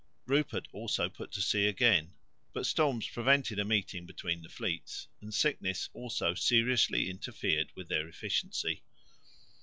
Rupert 0.25 0.67
also 0.73 1.09
put 1.09 1.31
to 1.33 1.43
sea 1.43 1.67
again, 1.67 2.15
but 2.53 2.65
storms 2.65 3.07
prevented 3.07 3.59
a 3.59 3.63
meeting 3.63 4.07
between 4.07 4.41
the 4.41 4.49
fleets 4.49 5.07
and 5.21 5.31
sickness 5.31 5.91
also 5.93 6.33
seriously 6.33 7.07
interfered 7.07 7.71
with 7.75 7.87
their 7.87 8.07
efficiency. 8.07 8.81